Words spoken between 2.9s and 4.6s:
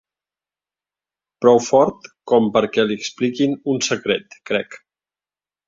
expliquin un secret,